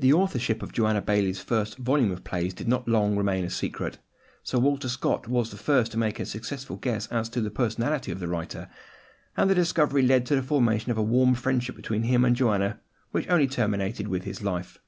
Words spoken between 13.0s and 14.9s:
which only terminated with his life.